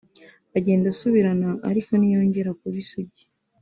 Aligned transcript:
agenda 0.57 0.85
asubirana 0.93 1.49
ariko 1.69 1.91
ntiyongera 1.95 2.49
kuba 2.59 2.77
isugi 2.83 3.21